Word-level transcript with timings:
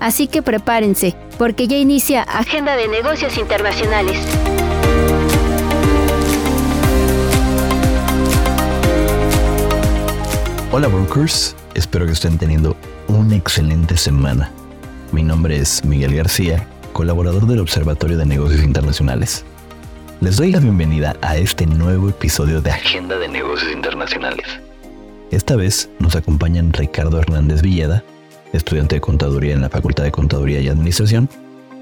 Así 0.00 0.28
que 0.28 0.42
prepárense, 0.42 1.16
porque 1.38 1.66
ya 1.66 1.76
inicia 1.76 2.22
Agenda 2.22 2.76
de 2.76 2.88
Negocios 2.88 3.36
Internacionales. 3.36 4.18
Hola 10.70 10.86
brokers, 10.88 11.56
espero 11.74 12.06
que 12.06 12.12
estén 12.12 12.38
teniendo 12.38 12.76
una 13.08 13.34
excelente 13.34 13.96
semana. 13.96 14.52
Mi 15.12 15.22
nombre 15.22 15.56
es 15.56 15.84
Miguel 15.84 16.14
García, 16.14 16.66
colaborador 16.92 17.46
del 17.46 17.60
Observatorio 17.60 18.18
de 18.18 18.26
Negocios 18.26 18.62
Internacionales. 18.62 19.44
Les 20.20 20.36
doy 20.36 20.52
la 20.52 20.60
bienvenida 20.60 21.16
a 21.22 21.36
este 21.36 21.66
nuevo 21.66 22.10
episodio 22.10 22.60
de 22.60 22.70
Agenda 22.70 23.18
de 23.18 23.28
Negocios 23.28 23.72
Internacionales. 23.72 24.46
Esta 25.30 25.56
vez 25.56 25.88
nos 25.98 26.16
acompañan 26.16 26.72
Ricardo 26.72 27.18
Hernández 27.18 27.62
Villeda, 27.62 28.04
estudiante 28.52 28.96
de 28.96 29.00
contaduría 29.00 29.54
en 29.54 29.60
la 29.60 29.68
Facultad 29.68 30.04
de 30.04 30.12
Contaduría 30.12 30.60
y 30.60 30.68
Administración, 30.68 31.28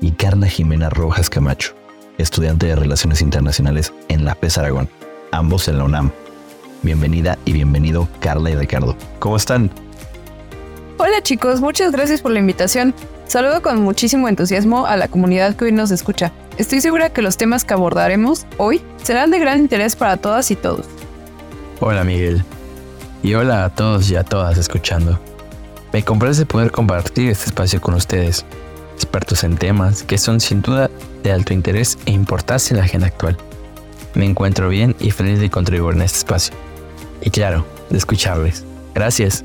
y 0.00 0.12
Carla 0.12 0.46
Jimena 0.46 0.90
Rojas 0.90 1.30
Camacho, 1.30 1.74
estudiante 2.18 2.66
de 2.66 2.76
Relaciones 2.76 3.20
Internacionales 3.22 3.92
en 4.08 4.24
la 4.24 4.34
PES 4.34 4.58
Aragón, 4.58 4.88
ambos 5.32 5.68
en 5.68 5.78
la 5.78 5.84
UNAM. 5.84 6.10
Bienvenida 6.82 7.38
y 7.44 7.52
bienvenido 7.52 8.08
Carla 8.20 8.50
y 8.50 8.56
Ricardo. 8.56 8.96
¿Cómo 9.18 9.36
están? 9.36 9.70
Hola 10.98 11.22
chicos, 11.22 11.60
muchas 11.60 11.92
gracias 11.92 12.20
por 12.20 12.32
la 12.32 12.38
invitación. 12.38 12.94
Saludo 13.26 13.60
con 13.60 13.82
muchísimo 13.82 14.28
entusiasmo 14.28 14.86
a 14.86 14.96
la 14.96 15.08
comunidad 15.08 15.56
que 15.56 15.66
hoy 15.66 15.72
nos 15.72 15.90
escucha. 15.90 16.32
Estoy 16.58 16.80
segura 16.80 17.10
que 17.10 17.22
los 17.22 17.36
temas 17.36 17.64
que 17.64 17.74
abordaremos 17.74 18.46
hoy 18.56 18.82
serán 19.02 19.30
de 19.30 19.38
gran 19.38 19.58
interés 19.58 19.96
para 19.96 20.16
todas 20.16 20.50
y 20.50 20.56
todos. 20.56 20.86
Hola 21.80 22.04
Miguel. 22.04 22.42
Y 23.22 23.34
hola 23.34 23.64
a 23.64 23.70
todos 23.70 24.08
y 24.10 24.16
a 24.16 24.22
todas 24.22 24.56
escuchando. 24.56 25.18
Me 25.96 26.04
complace 26.04 26.44
poder 26.44 26.72
compartir 26.72 27.30
este 27.30 27.46
espacio 27.46 27.80
con 27.80 27.94
ustedes, 27.94 28.44
expertos 28.96 29.44
en 29.44 29.56
temas 29.56 30.02
que 30.02 30.18
son 30.18 30.40
sin 30.40 30.60
duda 30.60 30.90
de 31.22 31.32
alto 31.32 31.54
interés 31.54 31.96
e 32.04 32.10
importancia 32.10 32.74
en 32.74 32.80
la 32.80 32.84
agenda 32.84 33.06
actual. 33.06 33.38
Me 34.12 34.26
encuentro 34.26 34.68
bien 34.68 34.94
y 35.00 35.10
feliz 35.10 35.40
de 35.40 35.48
contribuir 35.48 35.96
en 35.96 36.02
este 36.02 36.18
espacio. 36.18 36.54
Y 37.22 37.30
claro, 37.30 37.64
de 37.88 37.96
escucharles. 37.96 38.62
Gracias. 38.94 39.42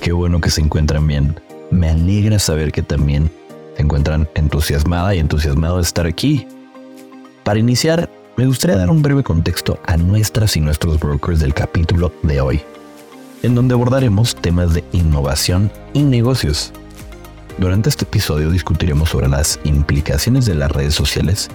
Qué 0.00 0.12
bueno 0.12 0.40
que 0.40 0.50
se 0.50 0.60
encuentran 0.60 1.04
bien. 1.08 1.40
Me 1.72 1.90
alegra 1.90 2.38
saber 2.38 2.70
que 2.70 2.82
también 2.82 3.32
se 3.74 3.82
encuentran 3.82 4.28
entusiasmada 4.36 5.12
y 5.16 5.18
entusiasmado 5.18 5.78
de 5.78 5.82
estar 5.82 6.06
aquí. 6.06 6.46
Para 7.42 7.58
iniciar, 7.58 8.08
me 8.36 8.46
gustaría 8.46 8.76
dar 8.76 8.90
un 8.90 9.02
breve 9.02 9.24
contexto 9.24 9.76
a 9.86 9.96
nuestras 9.96 10.56
y 10.56 10.60
nuestros 10.60 11.00
brokers 11.00 11.40
del 11.40 11.52
capítulo 11.52 12.12
de 12.22 12.40
hoy, 12.40 12.62
en 13.44 13.54
donde 13.54 13.74
abordaremos 13.74 14.34
temas 14.34 14.72
de 14.72 14.82
innovación 14.92 15.70
y 15.92 16.02
negocios. 16.02 16.72
Durante 17.58 17.90
este 17.90 18.04
episodio 18.04 18.50
discutiremos 18.50 19.10
sobre 19.10 19.28
las 19.28 19.60
implicaciones 19.64 20.46
de 20.46 20.54
las 20.54 20.72
redes 20.72 20.94
sociales, 20.94 21.50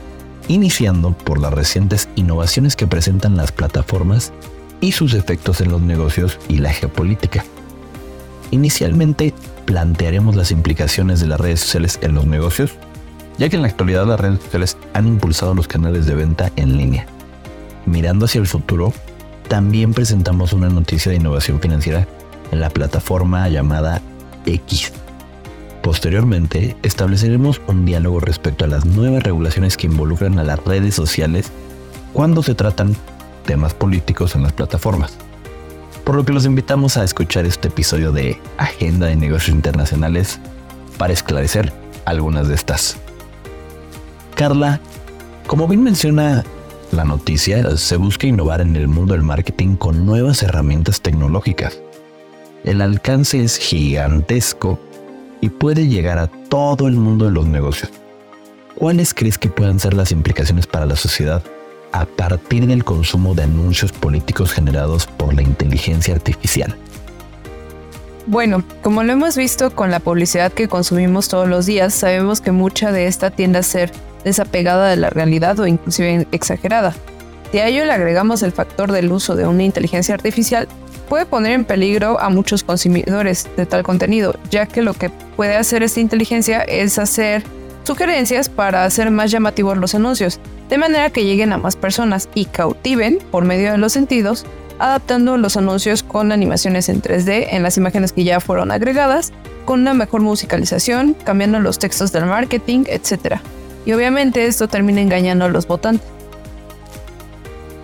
iniciando 0.48 1.18
por 1.18 1.40
las 1.40 1.52
recientes 1.52 2.08
innovaciones 2.16 2.76
que 2.76 2.86
presentan 2.86 3.36
las 3.36 3.52
plataformas 3.52 4.32
y 4.82 4.92
sus 4.92 5.16
efectos 5.16 5.62
en 5.62 5.72
los 5.72 5.82
negocios 5.82 6.38
y 6.48 6.60
la 6.60 6.72
geopolítica. 6.72 7.44
Inicialmente 8.52 9.34
plantearemos 9.66 10.36
las 10.36 10.52
implicaciones 10.52 11.20
de 11.20 11.28
las 11.28 11.42
redes 11.42 11.62
sociales 11.62 11.98
en 12.04 12.14
los 12.14 12.28
negocios, 12.28 12.72
ya 13.40 13.50
que 13.50 13.56
en 13.56 13.64
la 13.64 13.68
actualidad 13.68 14.06
las 14.06 14.20
redes 14.20 14.42
sociales 14.44 14.78
han 14.94 15.08
impulsado 15.08 15.56
los 15.56 15.68
canales 15.68 16.06
de 16.06 16.14
venta 16.14 16.52
en 16.56 16.78
línea. 16.78 17.08
Mirando 17.88 18.26
hacia 18.26 18.42
el 18.42 18.48
futuro, 18.48 18.94
también 19.50 19.94
presentamos 19.94 20.54
una 20.54 20.70
noticia 20.70 21.12
de 21.12 21.18
innovación 21.18 21.60
financiera 21.60 22.08
en 22.52 22.62
la 22.62 22.70
plataforma 22.70 23.50
llamada 23.50 24.02
X. 24.46 24.94
Posteriormente, 25.84 26.78
estableceremos 26.84 27.62
un 27.68 27.86
diálogo 27.86 28.22
respecto 28.22 28.64
a 28.64 28.70
las 28.70 28.86
nuevas 28.86 29.24
regulaciones 29.24 29.76
que 29.76 29.88
involucran 29.88 30.40
a 30.40 30.46
las 30.46 30.64
redes 30.64 30.96
sociales 30.96 31.52
cuando 32.14 32.44
se 32.44 32.56
tratan 32.56 32.96
temas 33.46 33.74
políticos 33.74 34.36
en 34.36 34.44
las 34.44 34.54
plataformas 34.54 35.18
por 36.10 36.16
lo 36.16 36.26
que 36.26 36.34
los 36.34 36.46
invitamos 36.48 36.98
a 36.98 37.04
escuchar 37.04 37.46
este 37.46 37.68
episodio 37.68 38.12
de 38.12 38.42
Agenda 38.58 39.06
de 39.06 39.16
Negocios 39.16 39.56
Internacionales 39.56 40.40
para 40.98 41.14
esclarecer 41.14 41.72
algunas 42.06 42.48
de 42.48 42.56
estas. 42.56 42.98
Carla, 44.34 44.82
como 45.46 45.68
bien 45.68 45.84
menciona 45.84 46.44
la 46.92 47.06
noticia, 47.06 47.78
se 47.78 47.98
busca 47.98 48.28
innovar 48.28 48.62
en 48.62 48.76
el 48.76 48.88
mundo 48.88 49.14
del 49.14 49.24
marketing 49.24 49.76
con 49.76 50.06
nuevas 50.06 50.44
herramientas 50.44 51.02
tecnológicas. 51.02 51.80
El 52.64 52.82
alcance 52.82 53.44
es 53.44 53.58
gigantesco 53.58 54.80
y 55.42 55.50
puede 55.50 55.88
llegar 55.88 56.18
a 56.18 56.28
todo 56.28 56.88
el 56.88 56.96
mundo 56.96 57.26
de 57.26 57.32
los 57.32 57.48
negocios. 57.48 57.92
¿Cuáles 58.76 59.14
crees 59.14 59.38
que 59.38 59.50
puedan 59.50 59.80
ser 59.80 59.94
las 59.94 60.12
implicaciones 60.12 60.68
para 60.68 60.86
la 60.86 60.96
sociedad 60.96 61.44
a 61.92 62.06
partir 62.06 62.68
del 62.68 62.84
consumo 62.84 63.34
de 63.34 63.44
anuncios 63.44 63.92
políticos 63.92 64.52
generados 64.52 65.08
por 65.08 65.34
la 65.34 65.42
inteligencia 65.42 66.14
artificial. 66.14 66.76
Bueno, 68.28 68.64
como 68.84 69.04
lo 69.04 69.14
hemos 69.14 69.36
visto 69.36 69.72
con 69.72 69.90
la 69.90 70.00
publicidad 70.00 70.52
que 70.52 70.68
consumimos 70.68 71.30
todos 71.30 71.48
los 71.48 71.66
días, 71.66 71.94
sabemos 71.94 72.42
que 72.42 72.52
mucha 72.52 72.92
de 72.92 73.08
esta 73.08 73.32
tiende 73.32 73.60
a 73.60 73.64
ser 73.64 73.92
desapegada 74.24 74.90
de 74.90 74.98
la 74.98 75.10
realidad 75.10 75.60
o 75.60 75.68
inclusive 75.68 76.28
exagerada. 76.32 76.94
Si 77.52 77.58
a 77.60 77.68
ello 77.68 77.86
le 77.86 77.94
agregamos 77.94 78.44
el 78.44 78.52
factor 78.52 78.92
del 78.92 79.12
uso 79.12 79.36
de 79.36 79.48
una 79.48 79.64
inteligencia 79.64 80.14
artificial, 80.14 80.68
puede 81.10 81.26
poner 81.26 81.54
en 81.54 81.66
peligro 81.66 82.20
a 82.20 82.30
muchos 82.30 82.64
consumidores 82.64 83.48
de 83.58 83.66
tal 83.66 83.84
contenido, 83.84 84.36
ya 84.52 84.68
que 84.68 84.84
lo 84.84 84.94
que 84.94 85.10
puede 85.10 85.56
hacer 85.56 85.82
esta 85.82 86.00
inteligencia 86.00 86.62
es 86.62 87.00
hacer 87.00 87.44
sugerencias 87.84 88.50
para 88.50 88.86
hacer 88.86 89.10
más 89.10 89.32
llamativos 89.32 89.78
los 89.78 89.96
anuncios, 89.96 90.40
de 90.70 90.78
manera 90.78 91.10
que 91.10 91.26
lleguen 91.26 91.52
a 91.52 91.58
más 91.58 91.76
personas 91.76 92.30
y 92.36 92.46
cautiven 92.46 93.18
por 93.32 93.46
medio 93.46 93.72
de 93.72 93.80
los 93.80 93.94
sentidos, 93.94 94.46
adaptando 94.78 95.38
los 95.38 95.58
anuncios 95.58 96.04
con 96.04 96.32
animaciones 96.32 96.88
en 96.88 97.02
3D 97.02 97.48
en 97.50 97.64
las 97.64 97.78
imágenes 97.78 98.14
que 98.14 98.24
ya 98.24 98.40
fueron 98.40 98.72
agregadas, 98.72 99.34
con 99.66 99.82
una 99.82 99.96
mejor 99.96 100.22
musicalización, 100.22 101.16
cambiando 101.24 101.60
los 101.60 101.80
textos 101.80 102.12
del 102.12 102.28
marketing, 102.28 102.84
etc. 102.86 103.40
Y 103.86 103.94
obviamente 103.94 104.46
esto 104.46 104.68
termina 104.68 105.02
engañando 105.02 105.46
a 105.46 105.50
los 105.50 105.68
votantes. 105.68 106.08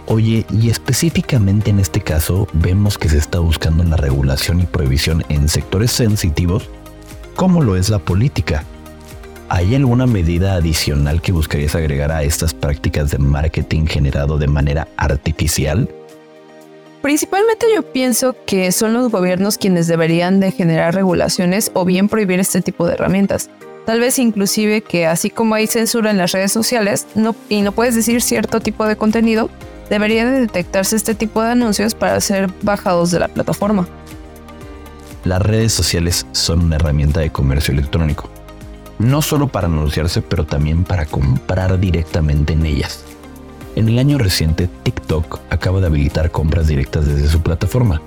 Oye, 0.08 0.46
y 0.52 0.70
específicamente 0.70 1.72
en 1.72 1.80
este 1.80 2.02
caso 2.02 2.48
vemos 2.54 2.98
que 2.98 3.10
se 3.10 3.18
está 3.18 3.40
buscando 3.40 3.84
la 3.84 3.98
regulación 3.98 4.62
y 4.62 4.66
prohibición 4.66 5.24
en 5.30 5.50
sectores 5.50 5.92
sensitivos, 5.92 6.70
como 7.36 7.62
lo 7.62 7.76
es 7.76 7.90
la 7.90 8.00
política, 8.00 8.64
¿Hay 9.48 9.76
alguna 9.76 10.08
medida 10.08 10.56
adicional 10.56 11.22
que 11.22 11.32
buscarías 11.32 11.76
agregar 11.76 12.12
a 12.12 12.24
estas 12.24 12.56
prácticas 12.56 13.12
de 13.12 13.20
marketing 13.20 13.86
generado 13.86 14.40
de 14.40 14.48
manera 14.48 14.88
artificial? 14.98 15.88
Principalmente 17.04 17.68
yo 17.74 17.84
pienso 17.84 18.36
que 18.48 18.72
son 18.72 18.94
los 18.94 19.12
gobiernos 19.12 19.60
quienes 19.60 19.86
deberían 19.86 20.40
de 20.40 20.52
generar 20.52 20.96
regulaciones 20.96 21.70
o 21.76 21.86
bien 21.86 22.10
prohibir 22.10 22.40
este 22.40 22.64
tipo 22.64 22.88
de 22.88 22.94
herramientas. 22.94 23.52
Tal 23.86 24.00
vez 24.00 24.18
inclusive 24.20 24.82
que 24.82 25.06
así 25.06 25.30
como 25.30 25.56
hay 25.56 25.68
censura 25.68 26.12
en 26.12 26.18
las 26.18 26.32
redes 26.32 26.52
sociales 26.52 27.06
y 27.50 27.62
no 27.62 27.72
puedes 27.72 27.96
decir 27.96 28.22
cierto 28.22 28.60
tipo 28.60 28.86
de 28.86 28.96
contenido, 28.96 29.50
debería 29.90 30.26
de 30.26 30.42
detectarse 30.42 30.96
este 30.96 31.14
tipo 31.14 31.42
de 31.42 31.52
anuncios 31.52 31.94
para 31.94 32.20
ser 32.20 32.50
bajados 32.64 33.12
de 33.12 33.20
la 33.20 33.28
plataforma. 33.28 33.88
Las 35.24 35.42
redes 35.42 35.74
sociales 35.74 36.26
son 36.32 36.66
una 36.66 36.78
herramienta 36.78 37.20
de 37.20 37.32
comercio 37.32 37.74
electrónico 37.74 38.30
no 39.00 39.22
solo 39.22 39.48
para 39.48 39.68
anunciarse, 39.68 40.22
pero 40.22 40.46
también 40.46 40.84
para 40.84 41.06
comprar 41.06 41.80
directamente 41.80 42.54
en 42.54 42.66
ellas. 42.66 43.04
En 43.76 43.90
el 43.90 44.00
año 44.00 44.18
reciente, 44.18 44.70
TikTok 44.84 45.40
acaba 45.50 45.82
de 45.82 45.88
habilitar 45.88 46.32
compras 46.32 46.68
directas 46.68 47.06
desde 47.06 47.28
su 47.28 47.42
plataforma. 47.42 48.02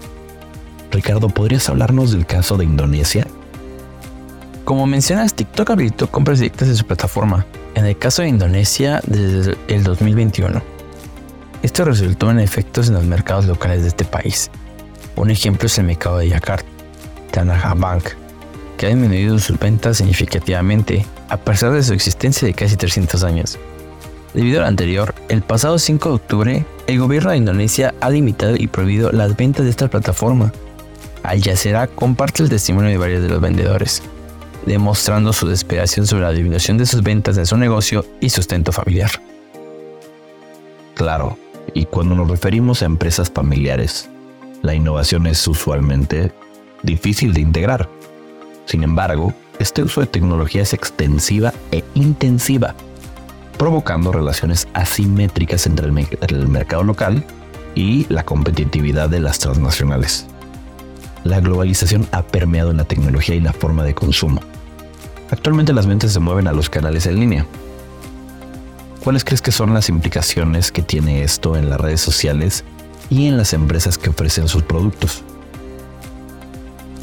Ricardo, 0.91 1.29
¿podrías 1.29 1.69
hablarnos 1.69 2.13
del 2.13 2.25
caso 2.25 2.57
de 2.57 2.65
Indonesia? 2.65 3.27
Como 4.69 4.87
mencionas, 4.87 5.33
TikTok 5.33 5.71
habilitó 5.71 6.11
compras 6.11 6.41
directas 6.41 6.69
de 6.69 6.75
su 6.75 6.85
plataforma, 6.85 7.47
en 7.75 7.87
el 7.87 7.97
caso 7.97 8.21
de 8.21 8.29
Indonesia 8.29 9.01
desde 9.07 9.57
el 9.67 9.83
2021. 9.83 10.61
Esto 11.63 11.87
resultó 11.87 12.31
en 12.31 12.39
efectos 12.39 12.89
en 12.89 12.95
los 12.97 13.05
mercados 13.05 13.47
locales 13.47 13.81
de 13.81 13.89
este 13.89 14.05
país. 14.05 14.51
Un 15.17 15.31
ejemplo 15.31 15.69
es 15.69 15.79
el 15.79 15.87
mercado 15.87 16.19
de 16.19 16.29
Yakarta, 16.29 16.69
Tanah 17.31 17.73
Bank, 17.77 18.11
que 18.77 18.85
ha 18.85 18.89
disminuido 18.91 19.39
sus 19.39 19.59
ventas 19.59 19.97
significativamente 19.97 21.07
a 21.31 21.39
pesar 21.39 21.73
de 21.73 21.83
su 21.83 21.95
existencia 21.95 22.47
de 22.47 22.53
casi 22.53 22.77
300 22.77 23.25
años. 23.25 23.59
Debido 24.35 24.61
al 24.61 24.67
anterior, 24.67 25.15
el 25.31 25.41
pasado 25.41 25.79
5 25.79 26.11
de 26.11 26.15
octubre, 26.15 26.67
el 26.87 26.99
gobierno 26.99 27.31
de 27.31 27.39
Indonesia 27.39 27.95
ha 28.03 28.11
limitado 28.11 28.55
y 28.55 28.67
prohibido 28.67 29.13
las 29.13 29.35
ventas 29.35 29.65
de 29.65 29.71
esta 29.71 29.89
plataforma. 29.89 30.53
Al 31.23 31.43
Jazeera 31.43 31.87
comparte 31.87 32.43
el 32.43 32.51
testimonio 32.51 32.91
de 32.91 32.99
varios 32.99 33.23
de 33.23 33.31
los 33.31 33.41
vendedores, 33.41 34.03
demostrando 34.69 35.33
su 35.33 35.49
desesperación 35.49 36.07
sobre 36.07 36.25
la 36.25 36.33
disminución 36.33 36.79
de 36.79 36.87
sus 36.87 37.03
ventas 37.03 37.37
de 37.37 37.47
su 37.47 37.57
negocio 37.57 38.05
y 38.21 38.31
sustento 38.31 38.71
familiar. 38.71 39.11
Claro, 40.95 41.39
y 41.75 41.87
cuando 41.87 42.15
nos 42.15 42.29
referimos 42.29 42.83
a 42.83 42.87
empresas 42.87 43.31
familiares, 43.31 44.09
la 44.63 44.75
innovación 44.75 45.27
es 45.27 45.47
usualmente 45.49 46.33
difícil 46.83 47.33
de 47.33 47.41
integrar. 47.41 47.89
Sin 48.67 48.83
embargo, 48.83 49.33
este 49.59 49.83
uso 49.83 50.01
de 50.01 50.07
tecnología 50.07 50.63
es 50.63 50.75
extensiva 50.75 51.53
e 51.73 51.83
intensiva 51.95 52.75
provocando 53.59 54.13
relaciones 54.13 54.69
asimétricas 54.73 55.67
entre 55.67 55.87
el, 55.87 56.49
mercado 56.49 56.85
local 56.85 57.25
y 57.75 58.07
la 58.09 58.25
competitividad 58.25 59.11
de 59.11 59.21
las 59.21 59.41
transnacionales. 59.41 60.27
La 61.25 61.41
globalización 61.41 62.07
ha 62.13 62.23
permeado 62.23 62.71
en 62.71 62.79
la 62.79 62.85
tecnología 62.85 63.35
y 63.35 63.41
la 63.41 63.53
forma 63.53 63.83
de 63.83 63.95
consumo. 63.95 64.41
Actualmente 65.31 65.73
las 65.73 65.87
mentes 65.87 66.13
se 66.13 66.21
mueven 66.21 66.47
a 66.47 66.53
los 66.53 66.71
canales 66.71 67.07
en 67.07 67.21
línea. 67.21 67.47
¿Cuáles 69.05 69.25
crees 69.25 69.41
que 69.41 69.53
son 69.53 69.75
las 69.75 69.89
implicaciones 69.89 70.73
que 70.73 70.83
tiene 70.83 71.23
esto 71.23 71.57
en 71.57 71.71
las 71.71 71.81
redes 71.81 72.01
sociales 72.01 72.65
y 73.11 73.27
en 73.27 73.37
las 73.37 73.53
empresas 73.53 73.99
que 73.99 74.11
ofrecen 74.11 74.49
sus 74.49 74.63
productos? 74.63 75.23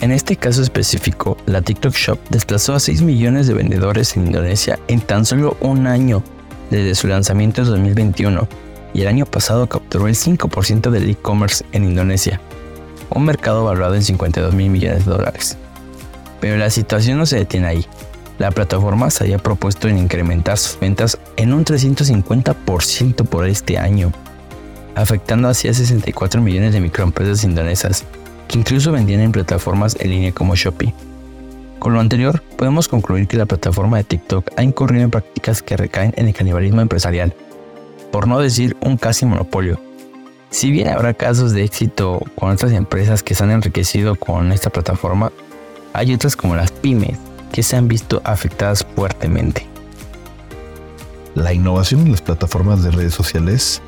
En 0.01 0.11
este 0.11 0.35
caso 0.35 0.61
específico, 0.61 1.37
la 1.45 1.61
TikTok 1.61 1.93
Shop 1.93 2.19
desplazó 2.29 2.75
a 2.75 2.79
6 2.79 3.01
millones 3.01 3.47
de 3.47 3.53
vendedores 3.53 4.15
en 4.17 4.27
Indonesia 4.27 4.77
en 4.87 5.01
tan 5.01 5.25
solo 5.25 5.57
un 5.61 5.87
año 5.87 6.21
desde 6.69 6.95
su 6.95 7.07
lanzamiento 7.07 7.61
en 7.61 7.69
2021 7.69 8.47
y 8.93 9.01
el 9.01 9.07
año 9.07 9.25
pasado 9.25 9.67
capturó 9.67 10.07
el 10.07 10.15
5% 10.15 10.89
del 10.89 11.09
e-commerce 11.09 11.65
en 11.71 11.85
Indonesia, 11.85 12.39
un 13.09 13.25
mercado 13.25 13.63
valorado 13.63 13.95
en 13.95 14.03
52 14.03 14.53
mil 14.53 14.69
millones 14.69 15.05
de 15.05 15.11
dólares. 15.11 15.57
Pero 16.39 16.57
la 16.57 16.69
situación 16.69 17.17
no 17.17 17.25
se 17.25 17.37
detiene 17.37 17.67
ahí. 17.67 17.85
La 18.37 18.51
plataforma 18.51 19.09
se 19.09 19.23
había 19.23 19.37
propuesto 19.37 19.87
en 19.87 19.97
incrementar 19.97 20.57
sus 20.57 20.77
ventas 20.79 21.17
en 21.37 21.53
un 21.53 21.63
350% 21.63 23.25
por 23.25 23.47
este 23.47 23.77
año, 23.77 24.11
afectando 24.93 25.47
así 25.47 25.69
a 25.69 25.73
64 25.73 26.41
millones 26.41 26.73
de 26.73 26.81
microempresas 26.81 27.45
indonesas 27.45 28.03
que 28.49 28.59
incluso 28.59 28.91
vendían 28.91 29.21
en 29.21 29.31
plataformas 29.31 29.95
en 29.99 30.09
línea 30.09 30.31
como 30.33 30.55
Shopee. 30.55 30.93
Con 31.79 31.93
lo 31.93 31.99
anterior, 31.99 32.41
podemos 32.57 32.87
concluir 32.87 33.27
que 33.27 33.37
la 33.37 33.45
plataforma 33.45 33.97
de 33.97 34.03
TikTok 34.03 34.51
ha 34.57 34.63
incurrido 34.63 35.03
en 35.03 35.11
prácticas 35.11 35.61
que 35.61 35.77
recaen 35.77 36.13
en 36.17 36.27
el 36.27 36.33
canibalismo 36.33 36.81
empresarial, 36.81 37.33
por 38.11 38.27
no 38.27 38.39
decir 38.39 38.75
un 38.81 38.97
casi 38.97 39.25
monopolio. 39.25 39.79
Si 40.49 40.71
bien 40.71 40.89
habrá 40.89 41.13
casos 41.13 41.53
de 41.53 41.63
éxito 41.63 42.21
con 42.35 42.51
otras 42.51 42.71
empresas 42.73 43.23
que 43.23 43.33
se 43.33 43.43
han 43.43 43.51
enriquecido 43.51 44.15
con 44.15 44.51
esta 44.51 44.69
plataforma, 44.69 45.31
hay 45.93 46.13
otras 46.13 46.35
como 46.35 46.55
las 46.55 46.71
pymes 46.71 47.17
que 47.55 47.63
se 47.63 47.77
han 47.77 47.87
visto 47.87 48.21
afectadas 48.25 48.85
fuertemente. 48.97 49.65
La 51.35 51.53
innovación 51.53 52.01
en 52.01 52.11
las 52.11 52.21
plataformas 52.21 52.83
de 52.83 52.91
redes 52.91 53.13
sociales 53.13 53.81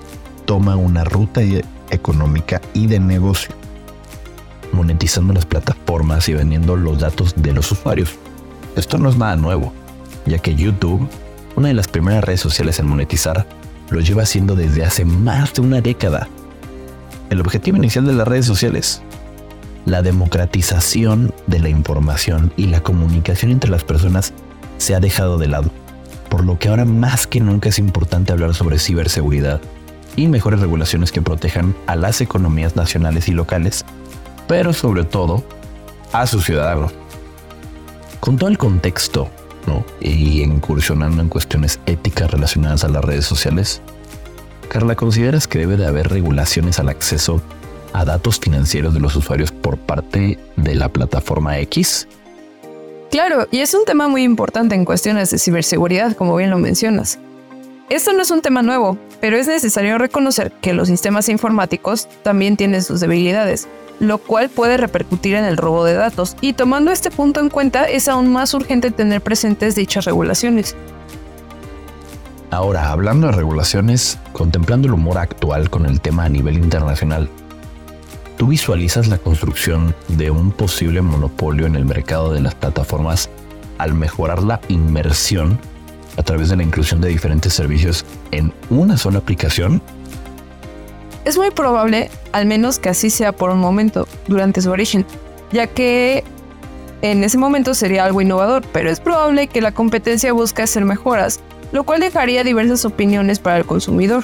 toma 0.45 0.77
una 0.77 1.03
ruta 1.03 1.41
económica 1.89 2.61
y 2.73 2.87
de 2.87 3.01
negocio 3.01 3.53
monetizando 4.71 5.33
las 5.33 5.45
plataformas 5.45 6.29
y 6.29 6.33
vendiendo 6.33 6.77
los 6.77 6.99
datos 6.99 7.33
de 7.35 7.51
los 7.51 7.69
usuarios. 7.69 8.15
Esto 8.77 8.97
no 8.99 9.09
es 9.09 9.17
nada 9.17 9.35
nuevo, 9.35 9.73
ya 10.25 10.37
que 10.37 10.55
YouTube, 10.55 11.05
una 11.57 11.67
de 11.67 11.73
las 11.73 11.89
primeras 11.89 12.23
redes 12.23 12.39
sociales 12.39 12.79
en 12.79 12.87
monetizar, 12.87 13.45
lo 13.89 13.99
lleva 13.99 14.23
haciendo 14.23 14.55
desde 14.55 14.85
hace 14.85 15.03
más 15.03 15.53
de 15.55 15.61
una 15.61 15.81
década. 15.81 16.29
El 17.29 17.41
objetivo 17.41 17.75
inicial 17.75 18.05
de 18.05 18.13
las 18.13 18.29
redes 18.29 18.45
sociales, 18.45 19.01
la 19.87 20.01
democratización 20.01 21.33
de 21.47 21.59
la 21.59 21.69
información 21.69 22.51
y 22.57 22.67
la 22.67 22.81
comunicación 22.81 23.51
entre 23.51 23.71
las 23.71 23.85
personas 23.85 24.33
se 24.77 24.93
ha 24.93 24.99
dejado 24.99 25.37
de 25.37 25.47
lado, 25.47 25.71
por 26.29 26.43
lo 26.43 26.59
que 26.59 26.67
ahora 26.67 26.83
más 26.83 27.25
que 27.25 27.39
nunca 27.39 27.69
es 27.69 27.79
importante 27.79 28.33
hablar 28.33 28.53
sobre 28.53 28.79
ciberseguridad 28.79 29.61
y 30.17 30.27
mejores 30.27 30.59
regulaciones 30.59 31.11
que 31.13 31.21
protejan 31.21 31.73
a 31.87 31.95
las 31.95 32.19
economías 32.19 32.75
nacionales 32.75 33.29
y 33.29 33.31
locales 33.31 33.85
pero 34.47 34.73
sobre 34.73 35.03
todo 35.03 35.43
a 36.11 36.27
sus 36.27 36.45
ciudadanos. 36.45 36.91
Con 38.19 38.37
todo 38.37 38.49
el 38.49 38.57
contexto 38.57 39.29
¿no? 39.67 39.85
y 39.99 40.41
incursionando 40.41 41.21
en 41.21 41.29
cuestiones 41.29 41.79
éticas 41.85 42.31
relacionadas 42.31 42.83
a 42.83 42.89
las 42.89 43.03
redes 43.03 43.25
sociales, 43.25 43.81
Carla, 44.69 44.95
¿consideras 44.95 45.47
que 45.47 45.59
debe 45.59 45.77
de 45.77 45.87
haber 45.87 46.09
regulaciones 46.09 46.79
al 46.79 46.89
acceso 46.89 47.41
a 47.97 48.05
datos 48.05 48.39
financieros 48.39 48.93
de 48.93 48.99
los 48.99 49.15
usuarios 49.15 49.51
por 49.51 49.77
parte 49.77 50.37
de 50.55 50.75
la 50.75 50.89
plataforma 50.89 51.57
X? 51.59 52.07
Claro, 53.09 53.47
y 53.49 53.59
es 53.59 53.73
un 53.73 53.85
tema 53.85 54.07
muy 54.07 54.23
importante 54.23 54.75
en 54.75 54.85
cuestiones 54.85 55.31
de 55.31 55.39
ciberseguridad, 55.39 56.15
como 56.15 56.35
bien 56.35 56.51
lo 56.51 56.59
mencionas. 56.59 57.17
Esto 57.89 58.13
no 58.13 58.21
es 58.21 58.29
un 58.29 58.41
tema 58.41 58.61
nuevo, 58.61 58.99
pero 59.19 59.37
es 59.37 59.47
necesario 59.47 59.97
reconocer 59.97 60.51
que 60.61 60.73
los 60.73 60.89
sistemas 60.89 61.27
informáticos 61.29 62.07
también 62.21 62.55
tienen 62.55 62.83
sus 62.83 62.99
debilidades, 62.99 63.67
lo 63.99 64.19
cual 64.19 64.49
puede 64.49 64.77
repercutir 64.77 65.33
en 65.33 65.45
el 65.45 65.57
robo 65.57 65.83
de 65.83 65.95
datos, 65.95 66.35
y 66.39 66.53
tomando 66.53 66.91
este 66.91 67.09
punto 67.09 67.39
en 67.39 67.49
cuenta 67.49 67.85
es 67.85 68.07
aún 68.07 68.31
más 68.31 68.53
urgente 68.53 68.91
tener 68.91 69.21
presentes 69.21 69.73
dichas 69.73 70.05
regulaciones. 70.05 70.75
Ahora, 72.51 72.91
hablando 72.91 73.27
de 73.27 73.33
regulaciones, 73.33 74.19
contemplando 74.33 74.87
el 74.87 74.93
humor 74.93 75.17
actual 75.17 75.69
con 75.71 75.85
el 75.85 75.99
tema 75.99 76.25
a 76.25 76.29
nivel 76.29 76.57
internacional, 76.57 77.29
¿tú 78.37 78.47
visualizas 78.47 79.07
la 79.07 79.17
construcción 79.17 79.95
de 80.09 80.31
un 80.31 80.51
posible 80.51 81.01
monopolio 81.01 81.65
en 81.65 81.75
el 81.75 81.85
mercado 81.85 82.31
de 82.31 82.39
las 82.39 82.55
plataformas 82.55 83.29
al 83.79 83.93
mejorar 83.93 84.43
la 84.43 84.61
inmersión 84.69 85.59
a 86.17 86.23
través 86.23 86.49
de 86.49 86.55
la 86.55 86.63
inclusión 86.63 87.01
de 87.01 87.09
diferentes 87.09 87.53
servicios 87.53 88.05
en 88.31 88.53
una 88.69 88.95
sola 88.97 89.19
aplicación? 89.19 89.81
Es 91.25 91.37
muy 91.37 91.51
probable, 91.51 92.09
al 92.31 92.45
menos 92.45 92.79
que 92.79 92.89
así 92.89 93.09
sea 93.09 93.31
por 93.33 93.49
un 93.49 93.59
momento, 93.59 94.07
durante 94.27 94.61
su 94.61 94.71
origen, 94.71 95.05
ya 95.51 95.67
que 95.67 96.23
en 97.01 97.23
ese 97.23 97.37
momento 97.37 97.73
sería 97.73 98.05
algo 98.05 98.21
innovador, 98.21 98.63
pero 98.71 98.89
es 98.89 98.99
probable 98.99 99.47
que 99.47 99.61
la 99.61 99.71
competencia 99.71 100.31
busque 100.31 100.61
hacer 100.61 100.85
mejoras, 100.85 101.39
lo 101.71 101.83
cual 101.83 101.99
dejaría 101.99 102.43
diversas 102.43 102.85
opiniones 102.85 103.39
para 103.39 103.57
el 103.57 103.65
consumidor. 103.65 104.23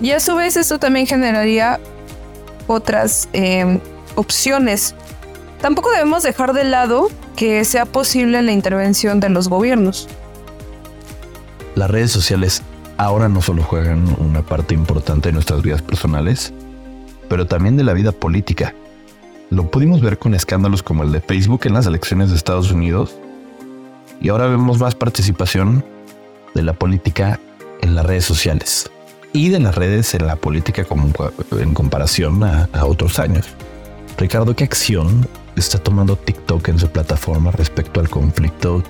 Y 0.00 0.12
a 0.12 0.20
su 0.20 0.34
vez 0.34 0.56
esto 0.56 0.78
también 0.78 1.06
generaría 1.06 1.78
otras 2.66 3.28
em, 3.32 3.80
opciones. 4.14 4.94
Tampoco 5.60 5.90
debemos 5.90 6.22
dejar 6.22 6.52
de 6.52 6.64
lado 6.64 7.08
que 7.36 7.64
sea 7.64 7.86
posible 7.86 8.42
la 8.42 8.52
intervención 8.52 9.20
de 9.20 9.28
los 9.28 9.48
gobiernos. 9.48 10.08
Las 11.74 11.90
redes 11.90 12.12
sociales 12.12 12.62
ahora 12.96 13.28
no 13.28 13.42
solo 13.42 13.62
juegan 13.62 14.14
una 14.18 14.42
parte 14.42 14.74
importante 14.74 15.28
de 15.28 15.32
nuestras 15.32 15.62
vidas 15.62 15.82
personales, 15.82 16.52
pero 17.28 17.46
también 17.46 17.76
de 17.76 17.84
la 17.84 17.92
vida 17.92 18.12
política. 18.12 18.74
Lo 19.50 19.70
pudimos 19.70 20.00
ver 20.00 20.18
con 20.18 20.34
escándalos 20.34 20.82
como 20.82 21.02
el 21.02 21.12
de 21.12 21.20
Facebook 21.20 21.62
en 21.64 21.74
las 21.74 21.86
elecciones 21.86 22.30
de 22.30 22.36
Estados 22.36 22.70
Unidos, 22.70 23.16
y 24.20 24.28
ahora 24.28 24.46
vemos 24.46 24.78
más 24.78 24.94
participación 24.94 25.84
de 26.54 26.62
la 26.62 26.72
política 26.72 27.40
en 27.82 27.94
las 27.94 28.06
redes 28.06 28.24
sociales 28.24 28.90
y 29.34 29.50
de 29.50 29.60
las 29.60 29.74
redes 29.74 30.14
en 30.14 30.26
la 30.26 30.36
política 30.36 30.86
en 31.60 31.74
comparación 31.74 32.42
a, 32.42 32.70
a 32.72 32.86
otros 32.86 33.18
años. 33.18 33.44
Ricardo, 34.16 34.56
¿qué 34.56 34.64
acción 34.64 35.28
está 35.56 35.78
tomando 35.78 36.16
TikTok 36.16 36.68
en 36.68 36.78
su 36.78 36.88
plataforma 36.88 37.50
respecto 37.50 38.00
al 38.00 38.08
conflicto 38.08 38.82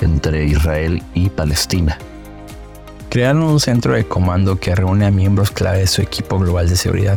entre 0.00 0.46
Israel 0.46 1.02
y 1.12 1.28
Palestina? 1.28 1.98
crearon 3.14 3.44
un 3.44 3.60
centro 3.60 3.94
de 3.94 4.04
comando 4.04 4.58
que 4.58 4.74
reúne 4.74 5.06
a 5.06 5.12
miembros 5.12 5.52
clave 5.52 5.78
de 5.78 5.86
su 5.86 6.02
equipo 6.02 6.36
global 6.36 6.68
de 6.68 6.74
seguridad, 6.74 7.16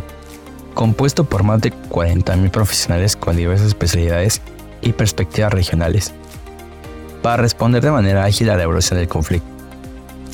compuesto 0.72 1.24
por 1.24 1.42
más 1.42 1.60
de 1.60 1.72
40.000 1.72 2.52
profesionales 2.52 3.16
con 3.16 3.36
diversas 3.36 3.66
especialidades 3.66 4.40
y 4.80 4.92
perspectivas 4.92 5.52
regionales, 5.52 6.14
para 7.20 7.38
responder 7.38 7.82
de 7.82 7.90
manera 7.90 8.24
ágil 8.24 8.48
a 8.50 8.56
la 8.56 8.62
evolución 8.62 9.00
del 9.00 9.08
conflicto. 9.08 9.57